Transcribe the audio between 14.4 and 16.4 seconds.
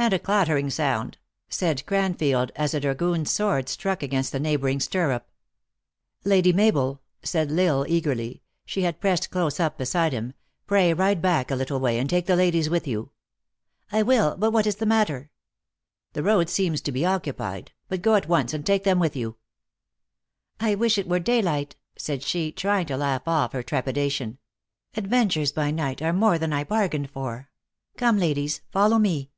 what is the matter?"" The